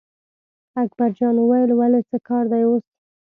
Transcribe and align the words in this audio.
اکبرجان 0.83 1.35
وویل 1.39 1.71
ولې 1.75 2.01
څه 2.09 2.17
کار 2.27 2.43
دی 2.51 2.63
اوس. 2.67 2.85